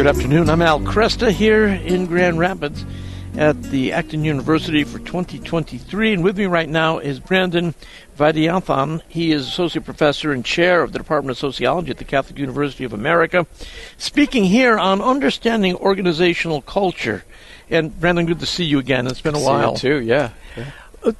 Good 0.00 0.06
afternoon. 0.06 0.48
I'm 0.48 0.62
Al 0.62 0.80
Kresta 0.80 1.30
here 1.30 1.66
in 1.66 2.06
Grand 2.06 2.38
Rapids 2.38 2.86
at 3.36 3.62
the 3.64 3.92
Acton 3.92 4.24
University 4.24 4.82
for 4.82 4.98
2023. 4.98 6.14
And 6.14 6.24
with 6.24 6.38
me 6.38 6.46
right 6.46 6.70
now 6.70 7.00
is 7.00 7.20
Brandon 7.20 7.74
Vaidyanathan. 8.16 9.02
He 9.08 9.30
is 9.30 9.46
Associate 9.46 9.84
Professor 9.84 10.32
and 10.32 10.42
Chair 10.42 10.82
of 10.82 10.92
the 10.92 10.98
Department 10.98 11.32
of 11.32 11.38
Sociology 11.38 11.90
at 11.90 11.98
the 11.98 12.06
Catholic 12.06 12.38
University 12.38 12.84
of 12.84 12.94
America, 12.94 13.46
speaking 13.98 14.44
here 14.44 14.78
on 14.78 15.02
understanding 15.02 15.76
organizational 15.76 16.62
culture. 16.62 17.22
And 17.68 18.00
Brandon, 18.00 18.24
good 18.24 18.40
to 18.40 18.46
see 18.46 18.64
you 18.64 18.78
again. 18.78 19.06
It's 19.06 19.20
been 19.20 19.34
a 19.34 19.38
while. 19.38 19.74
too, 19.74 20.00
yeah. 20.00 20.30
yeah. 20.56 20.70
Uh, 21.04 21.12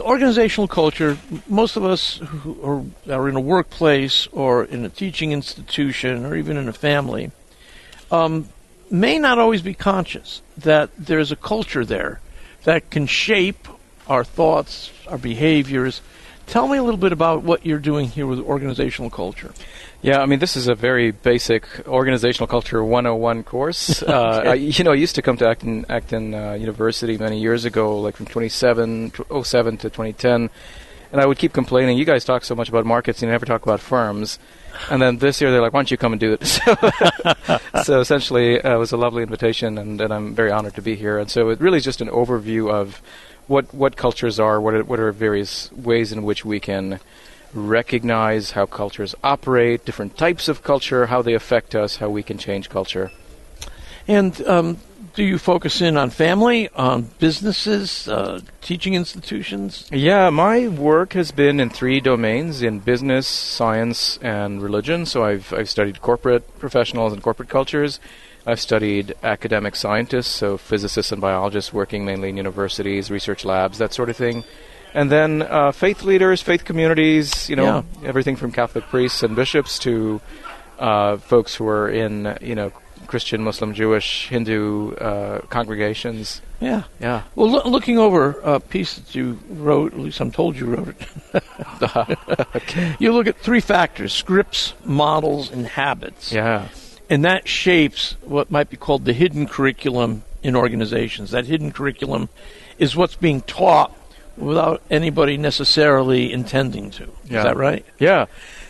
organizational 0.00 0.68
culture, 0.68 1.16
most 1.48 1.78
of 1.78 1.84
us 1.86 2.18
who 2.18 2.92
are, 3.08 3.16
are, 3.16 3.26
in 3.30 3.36
a 3.36 3.40
workplace 3.40 4.26
or 4.32 4.66
in 4.66 4.84
a 4.84 4.90
teaching 4.90 5.32
institution 5.32 6.26
or 6.26 6.36
even 6.36 6.58
in 6.58 6.68
a 6.68 6.74
family 6.74 7.32
um, 8.10 8.48
may 8.90 9.18
not 9.18 9.38
always 9.38 9.62
be 9.62 9.74
conscious 9.74 10.42
that 10.58 10.90
there's 10.98 11.32
a 11.32 11.36
culture 11.36 11.84
there 11.84 12.20
that 12.64 12.90
can 12.90 13.06
shape 13.06 13.68
our 14.08 14.24
thoughts, 14.24 14.90
our 15.08 15.18
behaviors. 15.18 16.00
Tell 16.46 16.68
me 16.68 16.78
a 16.78 16.82
little 16.82 16.98
bit 16.98 17.12
about 17.12 17.42
what 17.42 17.66
you're 17.66 17.78
doing 17.78 18.08
here 18.08 18.26
with 18.26 18.38
organizational 18.38 19.10
culture. 19.10 19.52
Yeah, 20.02 20.20
I 20.20 20.26
mean, 20.26 20.38
this 20.38 20.56
is 20.56 20.68
a 20.68 20.74
very 20.74 21.10
basic 21.10 21.66
organizational 21.88 22.46
culture 22.46 22.84
101 22.84 23.42
course. 23.42 24.02
okay. 24.04 24.12
uh, 24.12 24.50
I, 24.52 24.54
you 24.54 24.84
know, 24.84 24.92
I 24.92 24.94
used 24.94 25.16
to 25.16 25.22
come 25.22 25.36
to 25.38 25.48
Acton, 25.48 25.86
Acton 25.88 26.34
uh, 26.34 26.52
University 26.52 27.18
many 27.18 27.40
years 27.40 27.64
ago, 27.64 27.98
like 28.00 28.16
from 28.16 28.26
27, 28.26 29.12
07 29.42 29.76
to 29.78 29.90
2010, 29.90 30.50
and 31.16 31.22
I 31.22 31.26
would 31.26 31.38
keep 31.38 31.54
complaining, 31.54 31.96
you 31.96 32.04
guys 32.04 32.26
talk 32.26 32.44
so 32.44 32.54
much 32.54 32.68
about 32.68 32.84
markets, 32.84 33.22
you 33.22 33.28
never 33.28 33.46
talk 33.46 33.62
about 33.62 33.80
firms. 33.80 34.38
And 34.90 35.00
then 35.00 35.16
this 35.16 35.40
year 35.40 35.50
they're 35.50 35.62
like, 35.62 35.72
why 35.72 35.78
don't 35.78 35.90
you 35.90 35.96
come 35.96 36.12
and 36.12 36.20
do 36.20 36.34
it? 36.34 36.44
So, 36.46 37.58
so 37.84 38.00
essentially, 38.00 38.60
uh, 38.60 38.74
it 38.74 38.76
was 38.76 38.92
a 38.92 38.98
lovely 38.98 39.22
invitation, 39.22 39.78
and, 39.78 39.98
and, 39.98 40.12
I'm 40.12 40.34
very 40.34 40.50
honored 40.50 40.74
to 40.74 40.82
be 40.82 40.94
here. 40.94 41.18
And 41.18 41.30
so 41.30 41.48
it 41.48 41.58
really 41.58 41.78
is 41.78 41.84
just 41.84 42.02
an 42.02 42.08
overview 42.08 42.70
of 42.70 43.00
what, 43.46 43.72
what 43.72 43.96
cultures 43.96 44.38
are, 44.38 44.60
what 44.60 44.74
are, 44.74 44.84
what 44.84 45.00
are 45.00 45.10
various 45.10 45.72
ways 45.72 46.12
in 46.12 46.22
which 46.22 46.44
we 46.44 46.60
can 46.60 47.00
recognize 47.54 48.50
how 48.50 48.66
cultures 48.66 49.14
operate, 49.24 49.86
different 49.86 50.18
types 50.18 50.48
of 50.48 50.62
culture, 50.62 51.06
how 51.06 51.22
they 51.22 51.32
affect 51.32 51.74
us, 51.74 51.96
how 51.96 52.10
we 52.10 52.22
can 52.22 52.36
change 52.36 52.68
culture. 52.68 53.10
And 54.06 54.38
um, 54.46 54.80
do 55.16 55.24
you 55.24 55.38
focus 55.38 55.80
in 55.80 55.96
on 55.96 56.10
family, 56.10 56.68
on 56.76 57.10
businesses, 57.18 58.06
uh, 58.06 58.38
teaching 58.60 58.94
institutions? 58.94 59.88
Yeah, 59.90 60.30
my 60.30 60.68
work 60.68 61.14
has 61.14 61.32
been 61.32 61.58
in 61.58 61.70
three 61.70 62.00
domains: 62.00 62.62
in 62.62 62.78
business, 62.80 63.26
science, 63.26 64.18
and 64.22 64.62
religion. 64.62 65.06
So 65.06 65.24
I've 65.24 65.52
I've 65.52 65.68
studied 65.68 66.00
corporate 66.02 66.58
professionals 66.58 67.12
and 67.12 67.22
corporate 67.22 67.48
cultures. 67.48 67.98
I've 68.46 68.60
studied 68.60 69.14
academic 69.24 69.74
scientists, 69.74 70.28
so 70.28 70.56
physicists 70.56 71.10
and 71.10 71.20
biologists 71.20 71.72
working 71.72 72.04
mainly 72.04 72.28
in 72.28 72.36
universities, 72.36 73.10
research 73.10 73.44
labs, 73.44 73.78
that 73.78 73.92
sort 73.92 74.08
of 74.08 74.16
thing. 74.16 74.44
And 74.94 75.10
then 75.10 75.42
uh, 75.42 75.72
faith 75.72 76.02
leaders, 76.02 76.42
faith 76.42 76.64
communities, 76.64 77.50
you 77.50 77.56
know, 77.56 77.84
yeah. 78.00 78.08
everything 78.08 78.36
from 78.36 78.52
Catholic 78.52 78.84
priests 78.84 79.24
and 79.24 79.34
bishops 79.34 79.80
to 79.80 80.20
uh, 80.78 81.16
folks 81.16 81.56
who 81.56 81.66
are 81.66 81.88
in, 81.88 82.38
you 82.40 82.54
know, 82.54 82.70
Christian, 83.06 83.42
Muslim, 83.42 83.74
Jewish, 83.74 84.28
Hindu 84.28 84.94
uh, 84.94 85.40
congregations. 85.48 86.42
Yeah, 86.60 86.84
yeah. 87.00 87.22
Well, 87.34 87.50
lo- 87.50 87.68
looking 87.68 87.98
over 87.98 88.40
a 88.42 88.60
piece 88.60 88.94
that 88.94 89.14
you 89.14 89.38
wrote, 89.48 89.92
at 89.92 89.98
least 89.98 90.20
I'm 90.20 90.30
told 90.30 90.56
you 90.56 90.66
wrote 90.66 90.88
it. 90.88 91.42
okay. 92.56 92.96
You 92.98 93.12
look 93.12 93.26
at 93.26 93.38
three 93.38 93.60
factors: 93.60 94.12
scripts, 94.12 94.74
models, 94.84 95.50
and 95.50 95.66
habits. 95.66 96.32
Yeah, 96.32 96.68
and 97.08 97.24
that 97.24 97.48
shapes 97.48 98.16
what 98.22 98.50
might 98.50 98.70
be 98.70 98.76
called 98.76 99.04
the 99.04 99.12
hidden 99.12 99.46
curriculum 99.46 100.24
in 100.42 100.56
organizations. 100.56 101.30
That 101.30 101.46
hidden 101.46 101.72
curriculum 101.72 102.28
is 102.78 102.96
what's 102.96 103.16
being 103.16 103.42
taught 103.42 103.92
without 104.36 104.82
anybody 104.90 105.36
necessarily 105.36 106.32
intending 106.32 106.90
to. 106.92 107.08
Yeah. 107.24 107.38
Is 107.38 107.44
that 107.44 107.56
right? 107.56 107.84
Yeah. 107.98 108.26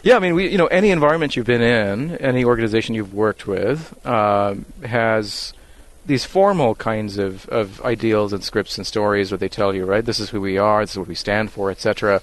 Yeah, 0.07 0.15
I 0.15 0.19
mean, 0.21 0.37
we, 0.37 0.49
you 0.49 0.57
know, 0.57 0.69
any 0.69 0.93
environment 0.93 1.35
you've 1.35 1.47
been 1.47 1.61
in, 1.61 2.19
any 2.19 2.45
organization 2.45 2.95
you've 2.95 3.13
worked 3.13 3.49
with, 3.49 3.93
uh, 4.07 4.55
has 4.85 5.53
these 6.07 6.25
formal 6.25 6.77
kinds 6.77 7.19
of, 7.19 7.49
of 7.49 7.83
ideals 7.83 8.33
and 8.33 8.45
scripts 8.45 8.79
and 8.79 8.87
stories 8.87 9.33
where 9.33 9.39
they 9.39 9.49
tell 9.49 9.75
you, 9.75 9.85
right, 9.85 10.05
this 10.05 10.21
is 10.21 10.31
who 10.31 10.41
we 10.41 10.59
are, 10.59 10.85
this 10.85 10.93
is 10.93 10.99
what 10.99 11.09
we 11.09 11.17
stand 11.17 11.51
for, 11.51 11.73
etc. 11.73 12.21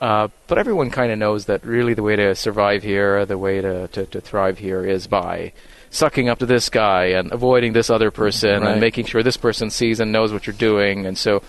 Uh, 0.00 0.30
but 0.48 0.58
everyone 0.58 0.90
kind 0.90 1.12
of 1.12 1.18
knows 1.20 1.44
that 1.44 1.64
really 1.64 1.94
the 1.94 2.02
way 2.02 2.16
to 2.16 2.34
survive 2.34 2.82
here, 2.82 3.24
the 3.24 3.38
way 3.38 3.60
to, 3.60 3.86
to, 3.86 4.04
to, 4.06 4.20
thrive 4.20 4.58
here 4.58 4.84
is 4.84 5.06
by 5.06 5.52
sucking 5.90 6.28
up 6.28 6.40
to 6.40 6.46
this 6.46 6.68
guy 6.68 7.04
and 7.04 7.30
avoiding 7.30 7.72
this 7.72 7.88
other 7.88 8.10
person 8.10 8.62
right. 8.62 8.72
and 8.72 8.80
making 8.80 9.04
sure 9.04 9.22
this 9.22 9.36
person 9.36 9.70
sees 9.70 10.00
and 10.00 10.10
knows 10.10 10.32
what 10.32 10.48
you're 10.48 10.54
doing. 10.54 11.06
And 11.06 11.16
so 11.16 11.40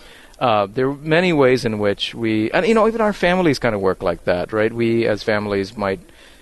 uh, 0.44 0.66
there 0.66 0.90
are 0.90 0.96
many 0.96 1.32
ways 1.32 1.64
in 1.64 1.80
which 1.80 2.14
we, 2.14 2.52
and 2.52 2.68
you 2.68 2.74
know, 2.74 2.86
even 2.86 3.00
our 3.00 3.14
families 3.14 3.60
kind 3.60 3.74
of 3.74 3.80
work 3.80 4.04
like 4.04 4.26
that, 4.26 4.52
right? 4.52 4.74
We 4.74 5.08
as 5.08 5.24
families 5.24 5.78
might 5.78 6.02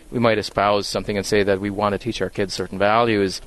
we 0.09 0.17
might 0.17 0.39
espouse 0.39 0.87
something 0.87 1.17
and 1.17 1.25
say 1.25 1.43
that 1.43 1.61
we 1.61 1.69
want 1.69 1.93
to 1.93 1.99
teach 1.99 2.19
our 2.19 2.29
kids 2.31 2.51
certain 2.55 2.79
values, 2.79 3.41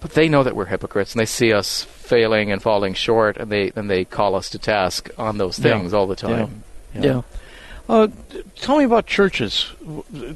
but 0.00 0.12
they 0.12 0.26
know 0.26 0.42
that 0.42 0.56
we're 0.56 0.64
hypocrites 0.64 1.12
and 1.12 1.20
they 1.20 1.26
see 1.26 1.52
us 1.52 1.84
failing 1.84 2.50
and 2.50 2.62
falling 2.62 2.94
short, 2.94 3.36
and 3.36 3.52
they 3.52 3.72
and 3.76 3.90
they 3.90 4.06
call 4.06 4.34
us 4.34 4.48
to 4.50 4.58
task 4.58 5.10
on 5.18 5.36
those 5.36 5.58
things 5.58 5.92
yeah. 5.92 5.98
all 5.98 6.06
the 6.06 6.16
time. 6.16 6.64
Yeah. 6.94 7.02
yeah. 7.02 7.22
Uh, 7.86 8.08
tell 8.56 8.78
me 8.78 8.84
about 8.84 9.04
churches. 9.04 9.70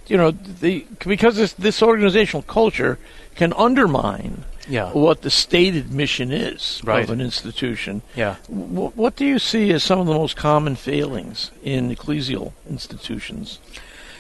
You 0.07 0.19
know, 0.19 0.33
the, 0.33 0.85
because 1.07 1.37
this, 1.37 1.55
this 1.55 1.83
organizational 1.83 2.43
culture 2.43 2.99
can 3.35 3.55
undermine 3.55 4.45
yeah. 4.69 4.93
what 4.93 5.23
the 5.23 5.31
stated 5.31 5.93
mission 5.93 6.33
is 6.33 6.81
right. 6.85 7.05
of 7.05 7.11
an 7.11 7.21
institution. 7.21 8.03
Yeah. 8.15 8.37
W- 8.49 8.91
what 8.95 9.17
do 9.17 9.25
you 9.25 9.39
see 9.39 9.73
as 9.73 9.83
some 9.83 10.01
of 10.01 10.07
the 10.07 10.15
most 10.15 10.37
common 10.37 10.77
failings 10.77 11.51
in 11.63 11.95
ecclesial 11.95 12.53
institutions? 12.69 13.59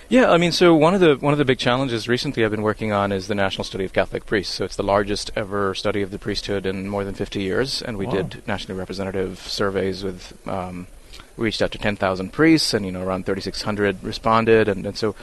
Yeah, 0.09 0.31
I 0.31 0.37
mean, 0.37 0.53
so 0.53 0.75
one 0.75 0.95
of 0.95 1.01
the 1.01 1.17
one 1.17 1.33
of 1.33 1.39
the 1.39 1.45
big 1.45 1.59
challenges 1.59 2.09
recently 2.09 2.45
I've 2.45 2.51
been 2.51 2.63
working 2.63 2.93
on 2.93 3.11
is 3.11 3.27
the 3.27 3.35
National 3.35 3.65
Study 3.65 3.85
of 3.85 3.93
Catholic 3.93 4.27
Priests. 4.27 4.55
So 4.55 4.65
it's 4.65 4.77
the 4.77 4.83
largest 4.83 5.31
ever 5.35 5.75
study 5.75 6.03
of 6.03 6.11
the 6.11 6.19
priesthood 6.19 6.67
in 6.67 6.89
more 6.89 7.05
than 7.05 7.15
50 7.15 7.41
years, 7.41 7.81
and 7.81 7.97
we 7.97 8.07
wow. 8.07 8.13
did 8.13 8.47
nationally 8.47 8.79
representative 8.79 9.39
surveys 9.39 10.05
with. 10.05 10.37
Um, 10.47 10.87
we 11.37 11.47
reached 11.47 11.63
out 11.63 11.73
to 11.73 11.79
10,000 11.79 12.33
priests, 12.33 12.75
and 12.75 12.87
you 12.87 12.93
know 12.93 13.03
around 13.03 13.27
3,600 13.27 14.05
responded, 14.05 14.69
and, 14.69 14.87
and 14.87 14.97
so 14.97 15.17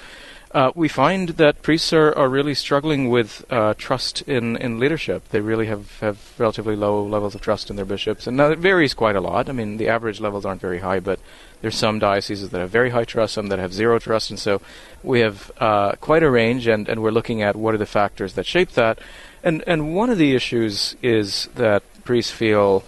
uh, 0.54 0.72
we 0.76 0.88
find 0.88 1.30
that 1.30 1.62
priests 1.62 1.94
are, 1.94 2.14
are 2.18 2.28
really 2.28 2.54
struggling 2.54 3.10
with 3.10 3.46
uh, 3.50 3.74
trust 3.78 4.22
in, 4.24 4.58
in 4.58 4.80
leadership. 4.80 5.28
They 5.30 5.40
really 5.40 5.68
have, 5.68 6.00
have 6.00 6.18
relatively 6.38 6.76
low 6.76 7.04
levels 7.04 7.36
of 7.36 7.42
trust 7.42 7.70
in 7.70 7.76
their 7.78 7.86
bishops. 7.86 8.28
And 8.28 8.36
now 8.36 8.52
it 8.52 8.60
varies 8.60 8.94
quite 8.94 9.16
a 9.16 9.22
lot. 9.22 9.50
I 9.50 9.54
mean, 9.54 9.78
the 9.78 9.88
average 9.88 10.20
levels 10.20 10.46
aren't 10.46 10.62
very 10.62 10.80
high, 10.80 11.00
but 11.00 11.20
there's 11.62 11.78
some 11.78 12.00
dioceses 12.00 12.50
that 12.50 12.60
have 12.60 12.70
very 12.70 12.90
high 12.90 13.06
trust, 13.06 13.36
some 13.36 13.48
that 13.48 13.60
have 13.60 13.74
zero 13.74 13.98
trust. 14.00 14.30
And 14.30 14.40
so 14.40 14.62
we 15.04 15.22
have 15.22 15.52
uh, 15.58 15.94
quite 16.02 16.24
a 16.24 16.30
range, 16.30 16.68
and, 16.68 16.90
and 16.90 17.02
we're 17.02 17.12
looking 17.12 17.42
at 17.42 17.56
what 17.56 17.74
are 17.74 17.80
the 17.80 17.86
factors 17.86 18.34
that 18.34 18.46
shape 18.46 18.72
that. 18.72 19.00
And, 19.44 19.64
and 19.68 19.96
one 19.96 20.10
of 20.10 20.18
the 20.18 20.36
issues 20.36 20.96
is 21.02 21.48
that 21.56 21.84
priests 22.04 22.32
feel 22.32 22.84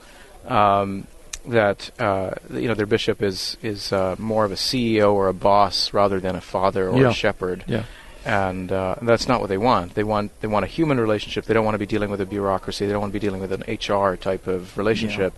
um, 0.47 1.07
that 1.47 1.91
uh, 1.99 2.31
you 2.51 2.67
know 2.67 2.73
their 2.73 2.85
bishop 2.85 3.21
is 3.21 3.57
is 3.61 3.91
uh, 3.91 4.15
more 4.17 4.45
of 4.45 4.51
a 4.51 4.55
CEO 4.55 5.13
or 5.13 5.27
a 5.27 5.33
boss 5.33 5.93
rather 5.93 6.19
than 6.19 6.35
a 6.35 6.41
father 6.41 6.89
or 6.89 7.01
yeah. 7.01 7.09
a 7.09 7.13
shepherd. 7.13 7.63
Yeah. 7.67 7.83
And 8.25 8.71
uh, 8.71 8.95
that's 9.01 9.27
not 9.27 9.41
what 9.41 9.49
they 9.49 9.57
want. 9.57 9.95
They 9.95 10.03
want 10.03 10.31
they 10.39 10.47
want 10.47 10.63
a 10.63 10.67
human 10.67 10.99
relationship. 10.99 11.45
They 11.45 11.53
don't 11.53 11.65
want 11.65 11.75
to 11.75 11.79
be 11.79 11.85
dealing 11.85 12.09
with 12.09 12.21
a 12.21 12.25
bureaucracy. 12.25 12.85
They 12.85 12.93
don't 12.93 13.01
want 13.01 13.11
to 13.11 13.19
be 13.19 13.25
dealing 13.25 13.41
with 13.41 13.51
an 13.51 13.63
HR 13.67 14.15
type 14.15 14.47
of 14.47 14.77
relationship. 14.77 15.33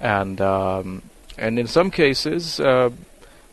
Yeah. 0.00 0.20
And 0.22 0.40
um, 0.40 1.02
and 1.36 1.58
in 1.58 1.66
some 1.66 1.90
cases, 1.90 2.60
uh, 2.60 2.90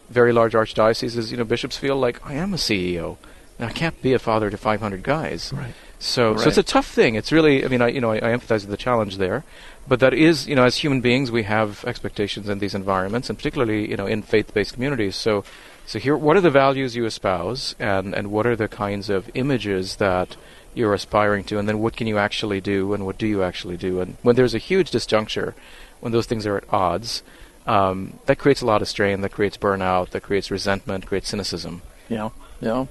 very 0.10 0.32
large 0.32 0.54
archdioceses, 0.54 1.32
you 1.32 1.38
know, 1.38 1.44
bishops 1.44 1.78
feel 1.78 1.96
like 1.96 2.24
I 2.26 2.34
am 2.34 2.54
a 2.54 2.58
CEO. 2.58 3.18
I 3.60 3.72
can't 3.72 4.00
be 4.04 4.14
a 4.14 4.20
father 4.20 4.52
to 4.52 4.58
500 4.58 5.02
guys. 5.02 5.52
Right. 5.52 5.74
So, 6.00 6.32
right. 6.32 6.42
so 6.42 6.48
it's 6.50 6.58
a 6.58 6.64
tough 6.64 6.88
thing. 6.88 7.16
It's 7.16 7.32
really, 7.32 7.66
I 7.66 7.68
mean, 7.68 7.82
I, 7.82 7.88
you 7.90 8.02
know, 8.02 8.12
I, 8.12 8.18
I 8.18 8.36
empathize 8.36 8.62
with 8.62 8.70
the 8.70 8.78
challenge 8.78 9.18
there, 9.18 9.44
but 9.88 10.00
that 10.00 10.14
is, 10.14 10.48
you 10.48 10.56
know, 10.56 10.64
as 10.64 10.78
human 10.78 11.02
beings, 11.02 11.32
we 11.32 11.44
have 11.44 11.84
expectations 11.86 12.50
in 12.50 12.60
these 12.60 12.76
environments, 12.76 13.30
and 13.30 13.38
particularly, 13.38 13.90
you 13.90 13.98
know, 13.98 14.06
in 14.06 14.22
faith-based 14.22 14.74
communities. 14.74 15.16
So, 15.16 15.44
so 15.86 16.00
here, 16.00 16.16
what 16.16 16.38
are 16.38 16.42
the 16.42 16.52
values 16.52 16.96
you 16.96 17.06
espouse, 17.06 17.74
and 17.80 18.14
and 18.14 18.30
what 18.30 18.46
are 18.46 18.56
the 18.56 18.68
kinds 18.68 19.10
of 19.10 19.32
images 19.34 19.96
that 19.96 20.36
you're 20.76 20.94
aspiring 20.94 21.46
to, 21.46 21.58
and 21.58 21.68
then 21.68 21.80
what 21.80 21.96
can 21.96 22.06
you 22.06 22.18
actually 22.18 22.62
do, 22.62 22.94
and 22.94 23.06
what 23.06 23.18
do 23.18 23.26
you 23.26 23.42
actually 23.42 23.78
do, 23.78 24.02
and 24.02 24.18
when 24.22 24.36
there's 24.36 24.54
a 24.54 24.60
huge 24.60 24.92
disjuncture, 24.92 25.54
when 26.02 26.12
those 26.12 26.28
things 26.28 26.46
are 26.46 26.58
at 26.58 26.72
odds, 26.72 27.24
um, 27.66 28.20
that 28.26 28.38
creates 28.38 28.62
a 28.62 28.66
lot 28.66 28.82
of 28.82 28.88
strain, 28.88 29.22
that 29.22 29.32
creates 29.32 29.58
burnout, 29.58 30.10
that 30.10 30.22
creates 30.22 30.52
resentment, 30.52 31.06
creates 31.06 31.30
cynicism. 31.30 31.82
Yeah, 32.10 32.30
yeah. 32.62 32.86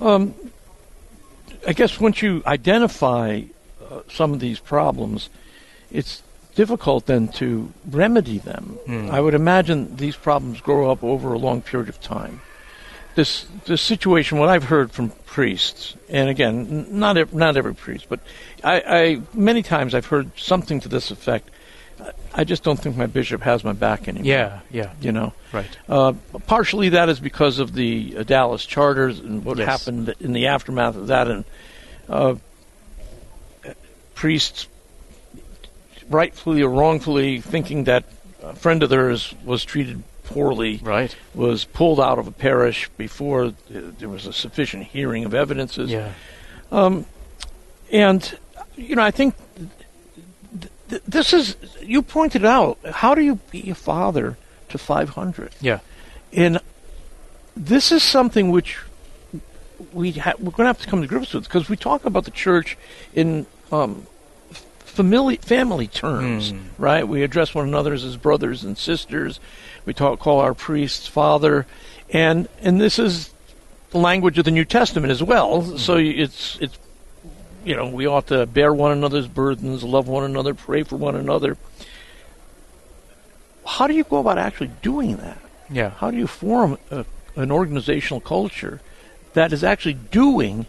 Um, 0.00 0.34
I 1.66 1.72
guess 1.72 2.00
once 2.00 2.22
you 2.22 2.42
identify 2.46 3.42
uh, 3.90 4.00
some 4.10 4.32
of 4.32 4.40
these 4.40 4.58
problems, 4.60 5.30
it's 5.90 6.22
difficult 6.54 7.06
then 7.06 7.28
to 7.28 7.72
remedy 7.90 8.38
them. 8.38 8.78
Mm. 8.86 9.10
I 9.10 9.20
would 9.20 9.34
imagine 9.34 9.96
these 9.96 10.16
problems 10.16 10.60
grow 10.60 10.90
up 10.90 11.04
over 11.04 11.32
a 11.32 11.38
long 11.38 11.62
period 11.62 11.88
of 11.88 12.00
time. 12.00 12.40
this 13.14 13.46
this 13.66 13.82
situation. 13.82 14.38
What 14.38 14.48
I've 14.48 14.64
heard 14.64 14.92
from 14.92 15.10
priests, 15.26 15.96
and 16.08 16.28
again, 16.30 16.86
not 16.90 17.16
ev- 17.16 17.34
not 17.34 17.56
every 17.56 17.74
priest, 17.74 18.06
but 18.08 18.20
I, 18.62 18.82
I 18.86 19.22
many 19.34 19.62
times 19.62 19.94
I've 19.94 20.06
heard 20.06 20.30
something 20.36 20.80
to 20.80 20.88
this 20.88 21.10
effect. 21.10 21.50
I- 22.34 22.44
just 22.44 22.62
don't 22.62 22.78
think 22.78 22.96
my 22.96 23.06
bishop 23.06 23.42
has 23.42 23.64
my 23.64 23.72
back 23.72 24.06
anymore. 24.08 24.26
Yeah, 24.26 24.60
yeah, 24.70 24.92
you 25.00 25.12
know. 25.12 25.32
right. 25.52 25.66
Uh, 25.88 26.12
partially 26.46 26.90
that 26.90 27.08
is 27.08 27.18
because 27.20 27.58
of 27.58 27.72
the 27.74 28.14
uh, 28.18 28.22
Dallas 28.22 28.64
charters 28.64 29.18
and 29.18 29.44
what 29.44 29.58
Yes. 29.58 29.66
happened 29.68 30.14
in 30.20 30.32
the 30.32 30.46
aftermath 30.46 30.96
of 30.96 31.08
that, 31.08 31.28
and 31.28 31.44
uh, 32.08 32.36
priests, 34.14 34.66
rightfully 36.08 36.62
or 36.62 36.70
wrongfully, 36.70 37.40
thinking 37.40 37.84
that 37.84 38.04
a 38.42 38.54
friend 38.54 38.82
of 38.82 38.90
theirs 38.90 39.34
was 39.44 39.64
treated 39.64 40.02
poorly, 40.24 40.80
Right. 40.82 41.14
was 41.34 41.64
pulled 41.64 42.00
out 42.00 42.18
of 42.18 42.26
a 42.26 42.30
parish 42.32 42.88
before 42.96 43.52
there 43.70 44.08
was 44.08 44.26
a 44.26 44.32
sufficient 44.32 44.84
hearing 44.84 45.24
of 45.24 45.34
evidences. 45.34 45.90
Yeah. 45.90 46.12
And, 47.90 48.38
you 48.76 48.94
know, 48.96 49.02
I 49.02 49.10
think 49.10 49.34
th- 50.88 50.90
th- 50.90 51.02
this 51.06 51.32
is, 51.32 51.56
you 51.82 52.02
pointed 52.02 52.44
out, 52.44 52.78
how 52.84 53.14
do 53.14 53.22
you 53.22 53.36
be 53.50 53.70
a 53.70 53.74
father 53.74 54.36
to 54.70 54.78
500? 54.78 55.54
Yeah. 55.60 55.80
And 56.32 56.60
this 57.56 57.90
is 57.92 58.02
something 58.02 58.50
which 58.50 58.78
we 59.92 60.12
ha- 60.12 60.34
we're 60.38 60.50
going 60.50 60.64
to 60.64 60.66
have 60.66 60.80
to 60.80 60.88
come 60.88 61.00
to 61.02 61.06
grips 61.08 61.32
with 61.34 61.44
because 61.44 61.68
we 61.68 61.76
talk 61.76 62.04
about 62.04 62.24
the 62.24 62.30
church 62.30 62.76
in 63.14 63.46
um, 63.70 64.06
family 64.80 65.36
family 65.36 65.86
terms, 65.86 66.52
Mm. 66.52 66.60
right? 66.78 67.06
We 67.06 67.22
address 67.22 67.54
one 67.54 67.66
another 67.68 67.92
as 67.94 68.16
brothers 68.16 68.64
and 68.64 68.76
sisters. 68.76 69.38
We 69.86 69.94
talk 69.94 70.18
call 70.18 70.40
our 70.40 70.54
priests 70.54 71.06
father, 71.06 71.66
and 72.10 72.48
and 72.60 72.80
this 72.80 72.98
is 72.98 73.30
the 73.90 73.98
language 73.98 74.38
of 74.38 74.44
the 74.44 74.50
New 74.50 74.64
Testament 74.64 75.10
as 75.12 75.22
well. 75.22 75.62
So 75.78 75.96
it's 75.96 76.58
it's 76.60 76.76
you 77.64 77.76
know 77.76 77.88
we 77.88 78.06
ought 78.06 78.28
to 78.28 78.46
bear 78.46 78.72
one 78.72 78.92
another's 78.92 79.28
burdens, 79.28 79.82
love 79.82 80.08
one 80.08 80.24
another, 80.24 80.54
pray 80.54 80.82
for 80.82 80.96
one 80.96 81.16
another. 81.16 81.56
How 83.66 83.86
do 83.86 83.94
you 83.94 84.04
go 84.04 84.18
about 84.18 84.38
actually 84.38 84.70
doing 84.82 85.16
that? 85.16 85.38
Yeah. 85.70 85.90
How 85.90 86.10
do 86.10 86.16
you 86.16 86.26
form 86.26 86.78
a, 86.90 87.04
an 87.36 87.50
organizational 87.50 88.20
culture 88.20 88.80
that 89.34 89.52
is 89.52 89.62
actually 89.62 89.94
doing 89.94 90.66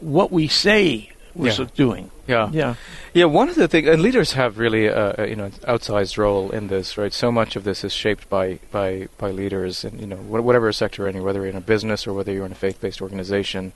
what 0.00 0.32
we 0.32 0.48
say 0.48 1.12
we're 1.34 1.50
Yeah. 1.52 1.66
doing? 1.74 2.10
Yeah. 2.26 2.48
Yeah. 2.52 2.74
Yeah, 3.12 3.24
one 3.26 3.48
of 3.48 3.56
the 3.56 3.66
things, 3.68 3.88
and 3.88 4.02
leaders 4.02 4.32
have 4.34 4.58
really, 4.58 4.88
uh, 4.88 5.12
uh, 5.18 5.24
you 5.24 5.36
know, 5.36 5.50
outsized 5.66 6.16
role 6.16 6.50
in 6.50 6.68
this, 6.68 6.96
right? 6.96 7.12
So 7.12 7.32
much 7.32 7.56
of 7.56 7.64
this 7.64 7.82
is 7.84 7.92
shaped 7.92 8.28
by 8.28 8.58
by 8.70 9.08
by 9.18 9.30
leaders, 9.30 9.84
and 9.84 10.00
you 10.00 10.06
know, 10.06 10.16
wh- 10.16 10.44
whatever 10.44 10.72
sector 10.72 11.02
you're 11.02 11.08
in, 11.10 11.22
whether 11.22 11.40
you're 11.40 11.48
in 11.50 11.56
a 11.56 11.60
business 11.60 12.06
or 12.06 12.12
whether 12.12 12.32
you're 12.32 12.46
in 12.46 12.52
a 12.52 12.62
faith-based 12.66 13.00
organization, 13.02 13.72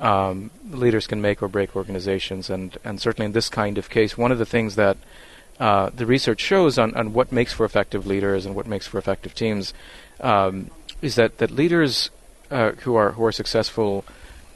um, 0.00 0.50
leaders 0.70 1.06
can 1.06 1.20
make 1.20 1.42
or 1.42 1.48
break 1.48 1.74
organizations, 1.74 2.50
and 2.50 2.76
and 2.84 3.00
certainly 3.00 3.26
in 3.26 3.32
this 3.32 3.48
kind 3.48 3.78
of 3.78 3.90
case, 3.90 4.16
one 4.16 4.30
of 4.30 4.38
the 4.38 4.46
things 4.46 4.76
that 4.76 4.96
uh, 5.58 5.90
the 5.94 6.06
research 6.06 6.40
shows 6.40 6.78
on, 6.78 6.94
on 6.94 7.12
what 7.12 7.32
makes 7.32 7.52
for 7.52 7.66
effective 7.66 8.06
leaders 8.06 8.46
and 8.46 8.54
what 8.54 8.66
makes 8.66 8.86
for 8.86 8.98
effective 8.98 9.34
teams 9.34 9.74
um, 10.20 10.70
is 11.02 11.16
that 11.16 11.38
that 11.38 11.50
leaders 11.50 12.10
uh, 12.52 12.72
who 12.82 12.94
are 12.94 13.12
who 13.12 13.24
are 13.24 13.32
successful 13.32 14.04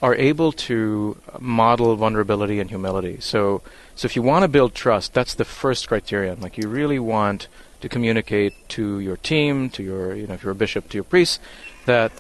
are 0.03 0.17
able 0.17 0.51
to 0.51 1.17
model 1.39 1.95
vulnerability 1.95 2.59
and 2.59 2.69
humility. 2.69 3.19
So, 3.21 3.63
so 3.95 4.07
if 4.07 4.17
you 4.17 4.23
want 4.23 4.43
to 4.43 4.49
build 4.49 4.75
trust, 4.75 5.15
that's 5.15 5.35
the 5.35 5.45
first 5.45 5.87
criterion. 5.87 6.41
Like 6.41 6.59
you 6.59 6.69
really 6.69 6.99
want 6.99 7.47
to 7.81 7.89
communicate 7.89 8.53
to 8.71 8.99
your 8.99 9.17
team, 9.17 9.71
to 9.71 9.83
your, 9.83 10.15
you 10.17 10.27
know, 10.27 10.35
if 10.35 10.43
you're 10.43 10.53
a 10.53 10.57
bishop, 10.57 10.89
to 10.91 10.97
your 10.97 11.05
priests, 11.05 11.39
that, 11.87 12.11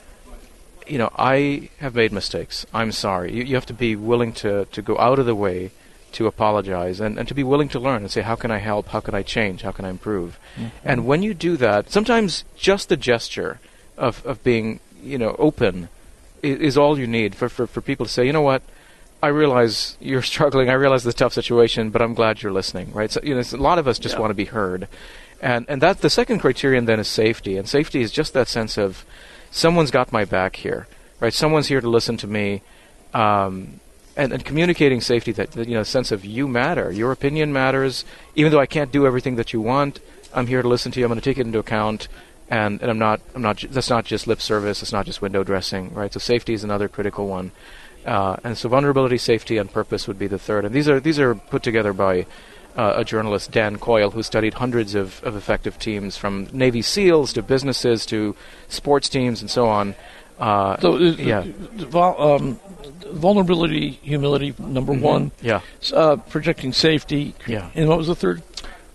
you 0.86 0.96
know, 0.96 1.10
I 1.16 1.70
have 1.78 1.96
made 1.96 2.12
mistakes. 2.12 2.64
I'm 2.72 2.92
sorry. 2.92 3.32
You, 3.32 3.42
you 3.42 3.54
have 3.56 3.66
to 3.66 3.74
be 3.74 3.96
willing 3.96 4.32
to, 4.34 4.66
to 4.66 4.82
go 4.82 4.96
out 4.98 5.18
of 5.18 5.26
the 5.26 5.34
way 5.34 5.72
to 6.12 6.26
apologize 6.26 7.00
and, 7.00 7.18
and 7.18 7.26
to 7.26 7.34
be 7.34 7.42
willing 7.42 7.68
to 7.70 7.80
learn 7.80 8.02
and 8.02 8.10
say, 8.10 8.20
how 8.20 8.36
can 8.36 8.52
I 8.52 8.58
help? 8.58 8.88
How 8.88 9.00
can 9.00 9.14
I 9.14 9.22
change? 9.22 9.62
How 9.62 9.72
can 9.72 9.84
I 9.84 9.90
improve? 9.90 10.38
Mm-hmm. 10.54 10.68
And 10.84 11.06
when 11.06 11.22
you 11.22 11.34
do 11.34 11.56
that, 11.56 11.90
sometimes 11.90 12.44
just 12.56 12.88
the 12.88 12.96
gesture 12.96 13.58
of, 13.96 14.24
of 14.24 14.44
being, 14.44 14.78
you 15.02 15.18
know, 15.18 15.34
open 15.38 15.88
is 16.42 16.76
all 16.76 16.98
you 16.98 17.06
need 17.06 17.34
for, 17.34 17.48
for, 17.48 17.66
for 17.66 17.80
people 17.80 18.04
to 18.06 18.10
say, 18.12 18.26
you 18.26 18.32
know 18.32 18.42
what, 18.42 18.62
I 19.22 19.28
realize 19.28 19.96
you're 20.00 20.22
struggling. 20.34 20.68
I 20.68 20.74
realize 20.74 21.04
the 21.04 21.12
tough 21.12 21.32
situation, 21.32 21.90
but 21.90 22.02
I'm 22.02 22.14
glad 22.14 22.42
you're 22.42 22.52
listening, 22.52 22.92
right? 22.92 23.10
So 23.10 23.20
you 23.22 23.34
know, 23.34 23.42
a 23.52 23.56
lot 23.56 23.78
of 23.78 23.86
us 23.86 23.98
just 23.98 24.16
Yeah. 24.16 24.20
want 24.20 24.30
to 24.30 24.34
be 24.34 24.46
heard, 24.46 24.88
and 25.40 25.64
and 25.68 25.80
that 25.82 26.00
the 26.00 26.10
second 26.10 26.40
criterion 26.40 26.86
then 26.86 26.98
is 27.00 27.08
safety, 27.08 27.56
and 27.56 27.68
safety 27.68 28.02
is 28.02 28.10
just 28.10 28.32
that 28.34 28.48
sense 28.48 28.76
of 28.76 29.04
someone's 29.50 29.90
got 29.90 30.12
my 30.12 30.24
back 30.24 30.56
here, 30.56 30.88
right? 31.20 31.32
Someone's 31.32 31.68
here 31.68 31.80
to 31.80 31.88
listen 31.88 32.16
to 32.18 32.26
me, 32.26 32.62
um, 33.14 33.80
and 34.16 34.32
and 34.32 34.44
communicating 34.44 35.00
safety 35.00 35.30
that, 35.32 35.52
that 35.52 35.68
you 35.68 35.74
know 35.74 35.84
sense 35.84 36.10
of 36.10 36.24
you 36.24 36.48
matter, 36.48 36.90
your 36.90 37.12
opinion 37.12 37.52
matters, 37.52 38.04
even 38.34 38.50
though 38.50 38.60
I 38.60 38.66
can't 38.66 38.90
do 38.90 39.06
everything 39.06 39.36
that 39.36 39.52
you 39.52 39.60
want. 39.60 40.00
I'm 40.34 40.46
here 40.46 40.62
to 40.62 40.68
listen 40.68 40.90
to 40.92 40.98
you. 40.98 41.04
I'm 41.04 41.10
going 41.10 41.20
to 41.20 41.24
take 41.24 41.38
it 41.38 41.46
into 41.46 41.58
account 41.58 42.08
and, 42.52 42.82
and 42.82 42.90
I'm 42.90 42.98
not 42.98 43.20
I'm 43.34 43.40
not 43.42 43.64
that's 43.70 43.88
not 43.88 44.04
just 44.04 44.26
lip 44.26 44.40
service. 44.40 44.82
It's 44.82 44.92
not 44.92 45.06
just 45.06 45.22
window 45.22 45.42
dressing, 45.42 45.92
right? 45.94 46.12
So 46.12 46.20
safety 46.20 46.52
is 46.52 46.62
another 46.62 46.86
critical 46.88 47.26
one, 47.26 47.50
uh, 48.04 48.36
and 48.44 48.58
so 48.58 48.68
vulnerability, 48.68 49.16
safety, 49.18 49.56
and 49.56 49.72
purpose 49.72 50.06
would 50.06 50.18
be 50.18 50.26
the 50.26 50.38
third. 50.38 50.64
And 50.66 50.74
these 50.74 50.88
are 50.88 51.00
these 51.00 51.18
are 51.18 51.34
put 51.34 51.62
together 51.62 51.92
by 51.94 52.26
uh, 52.76 52.94
a 52.96 53.04
journalist, 53.04 53.50
Dan 53.52 53.78
Coyle, 53.78 54.10
who 54.10 54.22
studied 54.22 54.54
hundreds 54.54 54.94
of, 54.94 55.22
of 55.24 55.34
effective 55.34 55.78
teams 55.78 56.16
from 56.16 56.46
Navy 56.52 56.82
SEALs 56.82 57.32
to 57.34 57.42
businesses 57.42 58.04
to 58.06 58.36
sports 58.68 59.08
teams 59.08 59.40
and 59.40 59.50
so 59.50 59.66
on. 59.68 59.94
Uh, 60.38 60.76
So, 60.80 60.96
uh, 60.96 60.98
yeah, 61.18 61.44
um, 61.94 62.58
vulnerability, 63.12 63.90
humility, 64.02 64.54
number 64.58 64.92
one. 64.92 65.30
yeah, 65.40 65.60
Uh, 65.92 66.16
projecting 66.16 66.72
safety. 66.72 67.34
Yeah. 67.46 67.70
And 67.74 67.88
what 67.88 67.98
was 67.98 68.06
the 68.08 68.16
third? 68.16 68.42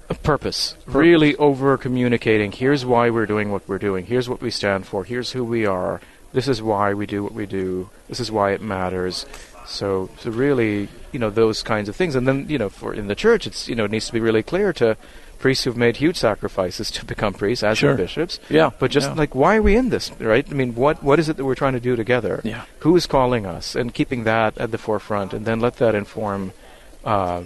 A 0.09 0.15
purpose. 0.15 0.75
Really 0.85 1.35
over 1.35 1.77
communicating. 1.77 2.51
Here's 2.51 2.85
why 2.85 3.09
we're 3.09 3.25
doing 3.25 3.51
what 3.51 3.67
we're 3.67 3.77
doing. 3.79 4.05
Here's 4.05 4.29
what 4.29 4.41
we 4.41 4.51
stand 4.51 4.85
for. 4.85 5.03
Here's 5.03 5.31
who 5.31 5.43
we 5.43 5.65
are. 5.65 6.01
This 6.33 6.47
is 6.47 6.61
why 6.61 6.93
we 6.93 7.05
do 7.05 7.23
what 7.23 7.33
we 7.33 7.45
do. 7.45 7.89
This 8.09 8.19
is 8.19 8.31
why 8.31 8.51
it 8.51 8.61
matters. 8.61 9.25
So, 9.65 10.09
so 10.19 10.29
really, 10.31 10.87
you 11.11 11.19
know, 11.19 11.29
those 11.29 11.61
kinds 11.63 11.89
of 11.89 11.95
things. 11.95 12.15
And 12.15 12.27
then, 12.27 12.47
you 12.49 12.57
know, 12.57 12.69
for 12.69 12.93
in 12.93 13.07
the 13.07 13.15
church, 13.15 13.47
it's 13.47 13.67
you 13.67 13.75
know, 13.75 13.85
it 13.85 13.91
needs 13.91 14.07
to 14.07 14.13
be 14.13 14.19
really 14.19 14.43
clear 14.43 14.71
to 14.73 14.95
priests 15.39 15.65
who've 15.65 15.77
made 15.77 15.97
huge 15.97 16.15
sacrifices 16.17 16.89
to 16.97 17.05
become 17.05 17.33
priests 17.33 17.63
as 17.63 17.77
Sure. 17.77 17.95
bishops. 17.95 18.39
Yeah. 18.49 18.71
But 18.79 18.91
just 18.91 19.09
yeah. 19.09 19.13
like, 19.15 19.35
why 19.35 19.57
are 19.57 19.61
we 19.61 19.75
in 19.75 19.89
this, 19.89 20.11
right? 20.19 20.45
I 20.49 20.53
mean, 20.53 20.73
what 20.75 21.03
what 21.03 21.19
is 21.19 21.27
it 21.29 21.37
that 21.37 21.45
we're 21.45 21.55
trying 21.55 21.73
to 21.73 21.79
do 21.81 21.95
together? 21.95 22.41
Yeah. 22.43 22.63
Who 22.79 22.95
is 22.95 23.07
calling 23.07 23.45
us, 23.45 23.75
and 23.75 23.93
keeping 23.93 24.23
that 24.23 24.57
at 24.57 24.71
the 24.71 24.77
forefront, 24.77 25.33
and 25.33 25.45
then 25.45 25.59
let 25.59 25.77
that 25.77 25.95
inform 25.95 26.53
uh, 27.03 27.43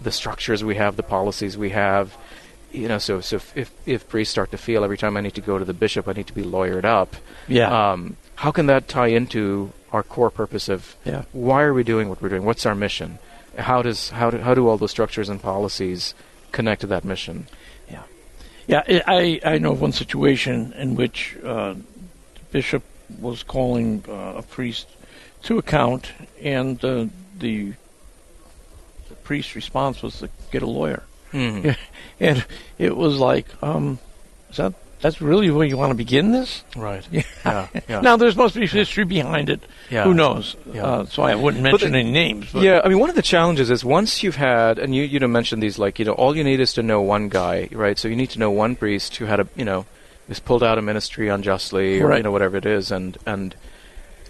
the 0.00 0.10
structures 0.12 0.62
we 0.64 0.76
have, 0.76 0.96
the 0.96 1.02
policies 1.02 1.56
we 1.56 1.70
have. 1.70 2.16
You 2.72 2.88
know, 2.88 2.98
so 2.98 3.20
so 3.20 3.36
if, 3.36 3.56
if 3.56 3.72
if 3.86 4.08
priests 4.08 4.30
start 4.32 4.50
to 4.50 4.58
feel 4.58 4.84
every 4.84 4.98
time 4.98 5.16
I 5.16 5.20
need 5.22 5.34
to 5.34 5.40
go 5.40 5.58
to 5.58 5.64
the 5.64 5.72
bishop, 5.74 6.06
I 6.06 6.12
need 6.12 6.26
to 6.26 6.34
be 6.34 6.42
lawyered 6.42 6.84
up. 6.84 7.16
Yeah. 7.46 7.92
Um, 7.92 8.16
how 8.36 8.50
can 8.50 8.66
that 8.66 8.88
tie 8.88 9.08
into 9.08 9.72
our 9.90 10.02
core 10.02 10.30
purpose 10.30 10.68
of 10.68 10.94
Yeah. 11.04 11.22
why 11.32 11.62
are 11.62 11.72
we 11.72 11.82
doing 11.82 12.08
what 12.10 12.20
we're 12.20 12.28
doing? 12.28 12.44
What's 12.44 12.66
our 12.66 12.74
mission? 12.74 13.18
How 13.56 13.80
does 13.82 14.10
how 14.10 14.30
do, 14.30 14.38
how 14.38 14.54
do 14.54 14.68
all 14.68 14.76
those 14.76 14.90
structures 14.90 15.28
and 15.30 15.40
policies 15.40 16.14
connect 16.52 16.82
to 16.82 16.86
that 16.88 17.04
mission? 17.04 17.46
Yeah, 17.90 18.82
yeah. 18.86 19.02
I 19.06 19.40
I 19.44 19.56
know 19.58 19.72
of 19.72 19.80
one 19.80 19.92
situation 19.92 20.74
in 20.74 20.94
which 20.94 21.36
uh, 21.42 21.72
the 21.72 22.40
bishop 22.52 22.82
was 23.18 23.42
calling 23.42 24.04
uh, 24.06 24.34
a 24.36 24.42
priest 24.42 24.86
to 25.44 25.56
account, 25.56 26.12
and 26.42 26.76
uh, 26.84 26.88
the 26.88 27.08
the 27.38 27.72
priest's 29.28 29.54
response 29.54 30.02
was 30.02 30.18
to 30.20 30.28
get 30.50 30.62
a 30.62 30.66
lawyer, 30.80 31.02
Mm. 31.32 31.76
and 32.20 32.44
it 32.78 32.96
was 32.96 33.18
like, 33.18 33.46
um, 33.62 33.98
is 34.50 34.56
that 34.56 34.72
that's 35.00 35.20
really 35.20 35.50
where 35.50 35.66
you 35.66 35.76
want 35.76 35.90
to 35.90 35.94
begin 36.06 36.32
this? 36.32 36.64
Right. 36.74 37.06
Yeah. 37.12 37.22
Yeah. 37.44 37.68
Yeah. 37.88 38.00
Now 38.00 38.16
there's 38.16 38.32
supposed 38.34 38.54
to 38.54 38.60
be 38.60 38.66
history 38.66 39.04
behind 39.04 39.48
it. 39.50 39.60
Yeah. 39.90 40.04
Who 40.04 40.14
knows? 40.14 40.56
Yeah. 40.72 40.84
Uh, 40.84 41.04
so 41.06 41.22
I 41.22 41.34
wouldn't 41.36 41.62
But 41.62 41.70
mention 41.72 41.92
the- 41.92 41.98
any 42.00 42.10
names. 42.10 42.46
But 42.52 42.62
yeah, 42.62 42.80
I 42.84 42.88
mean, 42.88 42.98
one 42.98 43.10
of 43.10 43.16
the 43.16 43.22
challenges 43.34 43.70
is 43.70 43.84
once 43.84 44.22
you've 44.24 44.36
had, 44.40 44.78
and 44.82 44.94
you 44.96 45.02
you 45.04 45.20
know 45.20 45.28
mentioned 45.28 45.62
these 45.62 45.78
like 45.78 45.98
you 46.00 46.04
know 46.06 46.14
all 46.20 46.34
you 46.36 46.42
need 46.42 46.60
is 46.60 46.72
to 46.74 46.82
know 46.82 47.00
one 47.02 47.28
guy, 47.28 47.68
right? 47.72 47.96
So 47.98 48.08
you 48.08 48.16
need 48.16 48.30
to 48.30 48.38
know 48.40 48.50
one 48.50 48.74
priest 48.74 49.14
who 49.20 49.26
had 49.26 49.38
a 49.40 49.46
you 49.54 49.64
know 49.64 49.84
was 50.28 50.40
pulled 50.40 50.62
out 50.64 50.78
of 50.78 50.84
ministry 50.84 51.28
unjustly, 51.28 52.00
or 52.00 52.08
Right. 52.08 52.16
you 52.18 52.22
know 52.24 52.32
whatever 52.32 52.56
it 52.56 52.66
is, 52.66 52.90
and 52.90 53.16
and 53.26 53.54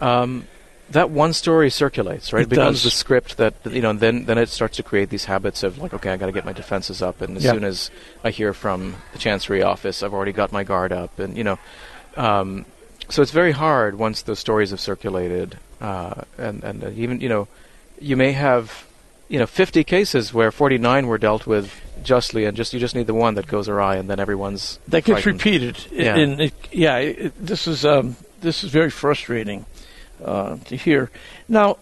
um, 0.01 0.45
that 0.91 1.11
one 1.11 1.33
story 1.33 1.71
circulates, 1.71 2.33
right? 2.33 2.43
It 2.43 2.49
becomes 2.49 2.79
does. 2.79 2.85
the 2.85 2.91
script 2.91 3.37
that 3.37 3.55
you 3.71 3.83
know, 3.83 3.93
then 3.93 4.25
then 4.25 4.39
it 4.39 4.49
starts 4.49 4.77
to 4.79 4.83
create 4.83 5.11
these 5.11 5.27
habits 5.27 5.63
of 5.63 5.79
like, 5.79 5.93
okay, 5.95 6.11
I 6.11 6.17
got 6.17 6.27
to 6.27 6.33
get 6.33 6.45
my 6.45 6.53
defenses 6.53 7.03
up, 7.03 7.21
and 7.21 7.37
as 7.37 7.45
Yeah. 7.45 7.53
soon 7.53 7.65
as 7.65 7.91
I 8.25 8.31
hear 8.31 8.53
from 8.55 8.97
the 9.13 9.19
chancery 9.19 9.63
office, 9.63 10.03
I've 10.03 10.15
already 10.15 10.33
got 10.33 10.53
my 10.53 10.65
guard 10.65 10.93
up, 10.93 11.19
and 11.19 11.37
you 11.37 11.45
know. 11.45 11.59
Um, 12.17 12.65
so 13.11 13.23
it's 13.23 13.31
very 13.33 13.53
hard 13.53 13.99
once 13.99 14.23
those 14.23 14.39
stories 14.39 14.71
have 14.71 14.81
circulated, 14.81 15.59
uh, 15.81 16.23
and 16.37 16.63
and 16.65 16.85
uh, 16.85 16.91
even 16.91 17.21
you 17.21 17.29
know, 17.29 17.49
you 18.01 18.17
may 18.17 18.33
have, 18.33 18.87
you 19.29 19.39
know, 19.39 19.47
50 19.47 19.83
cases 19.85 20.35
where 20.35 20.51
49 20.51 21.07
were 21.07 21.19
dealt 21.19 21.47
with 21.47 21.73
justly, 22.03 22.45
and 22.45 22.57
just 22.57 22.73
you 22.75 22.81
just 22.81 22.95
need 22.95 23.07
the 23.07 23.15
one 23.15 23.35
that 23.35 23.47
goes 23.47 23.69
awry, 23.69 23.97
and 23.97 24.09
then 24.11 24.21
everyone's 24.21 24.79
that 24.89 25.05
gets 25.05 25.23
frightened. 25.23 25.45
repeated. 25.45 25.77
Yeah. 25.93 26.17
It, 26.17 26.53
yeah, 26.73 26.97
it, 26.99 27.33
this 27.39 27.67
is 27.67 27.85
um, 27.85 28.17
this 28.41 28.63
is 28.65 28.71
very 28.71 28.91
frustrating 28.91 29.65
uh, 30.25 30.57
to 30.67 30.77
hear. 30.77 31.11
Now, 31.49 31.79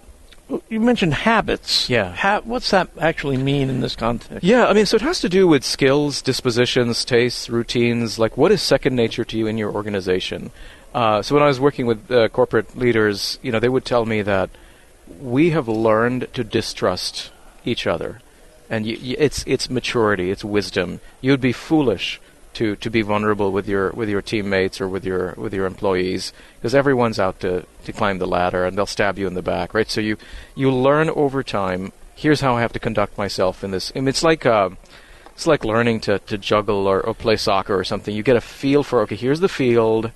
you 0.69 0.79
mentioned 0.81 1.15
habits. 1.15 1.91
Yeah. 1.91 2.15
Ha- 2.15 2.43
what's 2.45 2.71
that 2.71 2.89
actually 3.01 3.37
mean 3.37 3.69
in 3.69 3.81
this 3.81 3.97
context? 3.97 4.45
Yeah, 4.45 4.67
I 4.67 4.73
mean, 4.75 4.87
so 4.87 4.97
it 4.97 5.03
has 5.03 5.21
to 5.21 5.29
do 5.29 5.49
with 5.49 5.65
skills, 5.65 6.23
dispositions, 6.23 7.05
tastes, 7.05 7.49
routines. 7.51 8.19
Like, 8.19 8.37
what 8.37 8.53
is 8.53 8.63
second 8.63 8.95
nature 8.95 9.25
to 9.25 9.37
you 9.39 9.47
in 9.47 9.59
your 9.59 9.73
organization? 9.73 10.51
Uh, 10.95 11.21
so 11.21 11.35
when 11.35 11.43
I 11.43 11.49
was 11.49 11.59
working 11.61 11.87
with 11.87 12.11
uh, 12.11 12.29
corporate 12.29 12.77
leaders, 12.77 13.39
you 13.43 13.51
know, 13.53 13.59
they 13.61 13.69
would 13.69 13.85
tell 13.85 14.07
me 14.07 14.23
that 14.23 14.49
we 15.21 15.51
have 15.51 15.69
learned 15.69 16.29
to 16.35 16.43
distrust 16.45 17.31
each 17.65 17.87
other, 17.87 18.21
and 18.71 18.87
y- 18.87 18.97
y- 19.03 19.17
it's 19.19 19.45
it's 19.47 19.69
maturity, 19.69 20.31
it's 20.31 20.45
wisdom. 20.45 21.01
You'd 21.21 21.41
be 21.41 21.53
foolish 21.53 22.21
to, 22.57 22.77
to 22.77 22.91
be 22.91 23.03
vulnerable 23.03 23.53
with 23.53 23.67
your 23.69 23.91
with 23.93 24.09
your 24.09 24.23
teammates 24.23 24.81
or 24.81 24.89
with 24.89 25.05
your 25.05 25.35
with 25.37 25.53
your 25.55 25.67
employees 25.67 26.33
because 26.57 26.75
everyone's 26.75 27.19
out 27.19 27.41
to, 27.41 27.65
to 27.85 27.93
climb 27.93 28.19
the 28.19 28.27
ladder 28.27 28.65
and 28.65 28.77
they'll 28.77 28.87
stab 28.87 29.19
you 29.19 29.27
in 29.27 29.35
the 29.35 29.43
back, 29.43 29.73
right? 29.75 29.89
So 29.91 30.01
you 30.01 30.17
you 30.55 30.71
learn 30.73 31.09
over 31.11 31.43
time. 31.43 31.93
Here's 32.15 32.41
how 32.41 32.57
I 32.57 32.61
have 32.63 32.73
to 32.73 32.79
conduct 32.79 33.19
myself 33.19 33.63
in 33.65 33.71
this. 33.71 33.95
Mean, 33.95 34.09
it's 34.09 34.23
like. 34.23 34.45
Uh, 34.47 34.71
it's 35.35 35.47
like 35.47 35.67
learning 35.67 36.01
to, 36.01 36.19
to 36.21 36.39
juggle 36.39 36.87
or, 36.87 36.99
or 37.03 37.13
play 37.13 37.37
soccer 37.37 37.79
or 37.79 37.85
something. 37.85 38.15
You 38.17 38.23
get 38.23 38.37
a 38.37 38.41
feel 38.41 38.83
for 38.83 39.03
okay, 39.03 39.17
here's 39.17 39.41
the 39.41 39.51
field, 39.51 40.11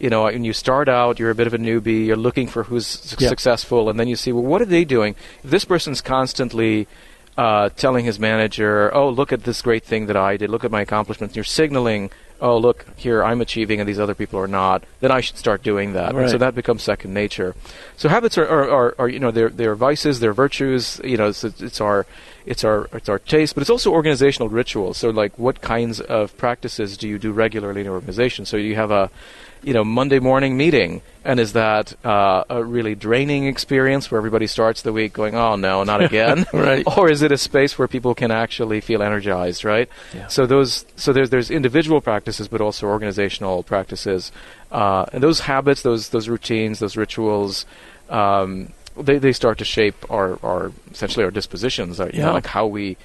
you 0.00 0.08
know, 0.08 0.22
when 0.24 0.44
you 0.44 0.54
start 0.54 0.88
out, 0.88 1.18
you're 1.18 1.28
a 1.28 1.34
bit 1.34 1.46
of 1.46 1.52
a 1.52 1.58
newbie. 1.58 2.06
You're 2.06 2.16
looking 2.16 2.46
for 2.48 2.62
who's 2.62 2.86
su- 2.86 3.16
Yeah. 3.20 3.28
successful, 3.28 3.90
and 3.90 4.00
then 4.00 4.08
you 4.08 4.16
see, 4.16 4.32
well, 4.32 4.42
what 4.44 4.62
are 4.62 4.70
they 4.76 4.86
doing? 4.86 5.14
If 5.44 5.50
this 5.50 5.66
person's 5.66 6.00
constantly 6.00 6.88
uh, 7.36 7.70
telling 7.70 8.04
his 8.04 8.18
manager, 8.18 8.94
"Oh, 8.94 9.08
look 9.08 9.32
at 9.32 9.44
this 9.44 9.62
great 9.62 9.84
thing 9.84 10.06
that 10.06 10.16
I 10.16 10.36
did. 10.36 10.50
Look 10.50 10.64
at 10.64 10.70
my 10.70 10.82
accomplishments." 10.82 11.34
You're 11.34 11.44
signaling, 11.44 12.10
"Oh, 12.40 12.58
look 12.58 12.86
here, 12.96 13.24
I'm 13.24 13.40
achieving, 13.40 13.80
and 13.80 13.88
these 13.88 13.98
other 13.98 14.14
people 14.14 14.38
are 14.38 14.48
not." 14.48 14.84
Then 15.00 15.10
I 15.10 15.20
should 15.20 15.38
start 15.38 15.62
doing 15.62 15.94
that. 15.94 16.14
And 16.14 16.30
so 16.30 16.38
that 16.38 16.54
becomes 16.54 16.82
second 16.82 17.14
nature. 17.14 17.54
So 17.96 18.08
habits 18.08 18.36
are, 18.36 18.46
are, 18.46 18.70
are, 18.70 18.94
are 18.98 19.08
you 19.08 19.18
know, 19.18 19.30
they're, 19.30 19.48
they're 19.48 19.74
vices, 19.74 20.20
they're 20.20 20.34
virtues. 20.34 21.00
You 21.04 21.16
know, 21.16 21.28
it's, 21.28 21.44
it's 21.44 21.80
our 21.80 22.06
it's 22.46 22.64
our 22.64 22.88
it's 22.92 23.08
our 23.08 23.18
taste, 23.18 23.54
but 23.54 23.62
it's 23.62 23.70
also 23.70 23.92
organizational 23.92 24.48
rituals. 24.48 24.98
So, 24.98 25.10
like, 25.10 25.38
what 25.38 25.60
kinds 25.60 26.00
of 26.00 26.36
practices 26.36 26.96
do 26.96 27.08
you 27.08 27.18
do 27.18 27.32
regularly 27.32 27.80
in 27.80 27.86
your 27.86 27.94
organization? 27.94 28.44
So, 28.44 28.56
you 28.56 28.74
have 28.74 28.90
a 28.90 29.10
you 29.62 29.72
know 29.72 29.84
Monday 29.84 30.18
morning 30.18 30.56
meeting, 30.56 31.02
and 31.24 31.38
is 31.38 31.52
that 31.52 31.94
uh, 32.04 32.44
a 32.50 32.64
really 32.64 32.94
draining 32.94 33.46
experience 33.46 34.10
where 34.10 34.18
everybody 34.18 34.46
starts 34.46 34.82
the 34.82 34.92
week 34.92 35.12
going, 35.12 35.34
"Oh 35.34 35.56
no, 35.56 35.84
not 35.84 36.02
again," 36.08 36.46
Right. 36.52 36.84
Or 36.98 37.10
is 37.10 37.22
it 37.22 37.30
a 37.32 37.38
space 37.38 37.78
where 37.78 37.88
people 37.88 38.14
can 38.14 38.30
actually 38.30 38.80
feel 38.80 39.02
energized, 39.02 39.64
right? 39.64 39.88
Yeah. 40.14 40.26
So 40.26 40.46
those 40.46 40.84
so 40.96 41.12
there's 41.12 41.30
there's 41.30 41.50
individual 41.50 42.00
practices, 42.00 42.48
but 42.48 42.60
also 42.60 42.86
organizational 42.86 43.62
practices, 43.62 44.32
uh, 44.72 45.06
and 45.12 45.22
those 45.22 45.40
habits, 45.40 45.82
those 45.82 46.08
those 46.10 46.28
routines, 46.28 46.78
those 46.80 46.96
rituals. 46.96 47.66
Um, 48.10 48.72
they, 48.94 49.16
they 49.18 49.32
start 49.32 49.56
to 49.58 49.64
shape 49.64 49.96
our, 50.10 50.38
our 50.44 50.70
essentially 50.90 51.24
our 51.24 51.30
dispositions, 51.30 51.98
our, 51.98 52.10
you 52.10 52.18
know, 52.18 52.26
Yeah. 52.26 52.32
like 52.32 52.46
how 52.46 52.66
we, 52.66 52.98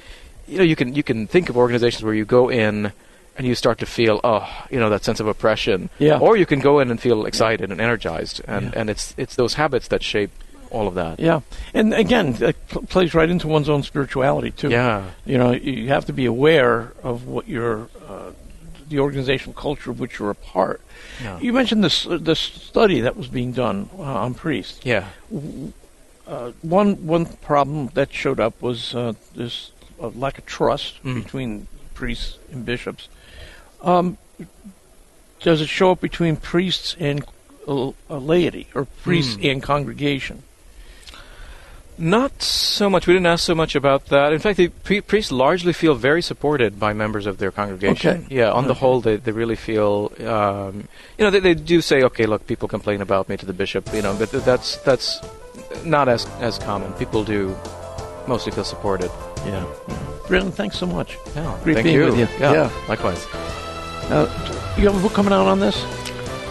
you 0.45 0.57
know, 0.57 0.63
you 0.65 0.75
can 0.75 0.93
you 0.95 1.03
can 1.03 1.27
think 1.27 1.47
of 1.49 1.55
organizations 1.55 2.03
where 2.03 2.13
you 2.13 2.25
go 2.25 2.49
in 2.51 2.91
and 3.37 3.45
you 3.47 3.55
start 3.55 3.77
to 3.79 3.85
feel, 3.85 4.19
oh, 4.23 4.47
you 4.71 4.79
know, 4.79 4.89
that 4.89 5.03
sense 5.03 5.19
of 5.19 5.27
oppression. 5.27 5.89
Yeah. 5.99 6.17
Or 6.19 6.35
you 6.37 6.45
can 6.45 6.59
go 6.59 6.79
in 6.79 6.89
and 6.91 6.99
feel 6.99 7.25
excited 7.25 7.71
and 7.71 7.79
energized, 7.79 8.41
and, 8.47 8.65
Yeah. 8.73 8.79
and 8.79 8.89
it's 8.89 9.13
it's 9.17 9.35
those 9.35 9.53
habits 9.55 9.87
that 9.89 10.03
shape 10.03 10.31
all 10.69 10.87
of 10.87 10.95
that. 10.95 11.19
Yeah, 11.19 11.39
and 11.73 11.93
again, 11.93 12.35
it 12.41 12.55
pl- 12.67 12.81
plays 12.83 13.13
right 13.13 13.29
into 13.29 13.47
one's 13.47 13.69
own 13.69 13.83
spirituality 13.83 14.51
too. 14.51 14.69
Yeah. 14.69 15.03
you 15.25 15.37
know, 15.37 15.51
you 15.53 15.87
have 15.89 16.05
to 16.07 16.13
be 16.13 16.25
aware 16.25 16.91
of 17.03 17.25
what 17.27 17.47
your 17.47 17.87
uh, 18.09 18.31
the 18.89 18.99
organizational 18.99 19.53
culture 19.53 19.91
of 19.91 19.99
which 19.99 20.17
you're 20.19 20.29
a 20.31 20.35
part. 20.35 20.81
Yeah. 21.23 21.39
You 21.39 21.53
mentioned 21.53 21.83
this 21.83 22.05
this 22.09 22.39
study 22.39 23.01
that 23.01 23.15
was 23.15 23.27
being 23.27 23.53
done 23.53 23.89
uh, 23.97 24.01
on 24.25 24.33
priests. 24.33 24.79
Yeah. 24.83 25.05
Uh, 26.27 26.51
one 26.61 27.07
one 27.07 27.25
problem 27.25 27.87
that 27.93 28.11
showed 28.13 28.39
up 28.39 28.61
was 28.61 28.93
uh, 28.93 29.13
this 29.35 29.71
uh, 30.01 30.09
lack 30.09 30.37
of 30.37 30.45
trust 30.45 31.01
Mm. 31.03 31.23
between 31.23 31.67
priests 31.93 32.37
and 32.51 32.65
bishops. 32.65 33.07
Um, 33.81 34.17
does 35.41 35.61
it 35.61 35.67
show 35.69 35.91
up 35.91 36.01
between 36.01 36.35
priests 36.35 36.95
and 36.99 37.23
uh, 37.67 37.89
uh, 38.09 38.17
laity, 38.17 38.67
or 38.73 38.85
priests 39.03 39.35
Mm. 39.37 39.51
and 39.51 39.63
congregation? 39.63 40.43
Not 41.99 42.43
so 42.43 42.91
much. 42.91 43.07
We 43.07 43.13
didn't 43.13 43.25
ask 43.25 43.43
so 43.43 43.55
much 43.55 43.73
about 43.75 44.05
that. 44.07 44.31
In 44.31 44.37
fact, 44.37 44.57
the 44.57 44.67
pre- 44.67 45.01
priests 45.01 45.31
largely 45.31 45.73
feel 45.73 45.95
very 45.95 46.21
supported 46.21 46.79
by 46.79 46.93
members 46.93 47.25
of 47.25 47.39
their 47.39 47.49
congregation. 47.49 48.25
Okay. 48.25 48.35
Yeah, 48.35 48.51
on 48.51 48.67
the 48.67 48.75
whole, 48.75 49.01
they, 49.01 49.15
they 49.17 49.31
really 49.31 49.55
feel, 49.55 50.11
um, 50.23 50.87
you 51.17 51.25
know, 51.25 51.31
they, 51.31 51.39
they 51.39 51.55
do 51.55 51.81
say, 51.81 52.03
okay, 52.03 52.27
look, 52.27 52.45
people 52.45 52.67
complain 52.67 53.01
about 53.01 53.29
me 53.29 53.37
to 53.37 53.47
the 53.47 53.53
bishop, 53.53 53.91
you 53.95 54.03
know, 54.03 54.15
but 54.15 54.29
th- 54.29 54.43
that's 54.43 54.77
that's 54.77 55.21
not 55.83 56.07
as 56.07 56.27
as 56.39 56.59
common. 56.59 56.93
People 56.93 57.23
do 57.23 57.55
mostly 58.27 58.51
feel 58.51 58.63
supported. 58.63 59.09
Yeah. 59.45 59.65
Brandon, 60.27 60.51
thanks 60.51 60.77
so 60.77 60.85
much. 60.85 61.17
Yeah, 61.35 61.57
Great 61.63 61.75
thank 61.75 61.85
being 61.85 61.95
you. 61.97 62.05
with 62.05 62.19
you. 62.19 62.27
Yeah, 62.39 62.53
Yeah. 62.53 62.71
likewise. 62.87 63.25
Uh, 64.09 64.73
you 64.77 64.85
have 64.87 64.97
a 64.97 65.01
book 65.01 65.13
coming 65.13 65.33
out 65.33 65.47
on 65.47 65.59
this? 65.59 65.83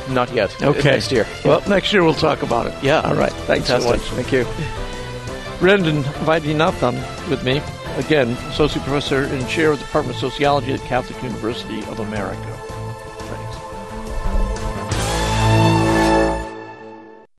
Not 0.09 0.33
yet. 0.33 0.61
Okay. 0.63 0.91
Next 0.93 1.11
year. 1.11 1.27
Well, 1.45 1.63
next 1.69 1.93
year 1.93 2.05
we'll 2.05 2.15
talk 2.15 2.43
about 2.43 2.67
it. 2.67 2.75
Yeah. 2.83 3.01
All 3.01 3.15
right. 3.15 3.33
Thanks 3.33 3.69
so 3.69 3.81
Fantastic. 3.81 4.17
much. 4.17 4.29
Thank 4.29 4.33
you. 4.33 5.59
Brandon 5.59 6.03
Vaidyanathan 6.25 6.95
with 7.31 7.43
me, 7.45 7.63
again, 7.97 8.29
Associate 8.51 8.85
Professor 8.85 9.25
and 9.25 9.49
Chair 9.49 9.73
of 9.73 9.79
the 9.79 9.85
Department 9.87 10.17
of 10.17 10.21
Sociology 10.21 10.75
at 10.75 10.81
Catholic 10.81 11.21
University 11.23 11.81
of 11.85 11.99
America. 12.01 12.59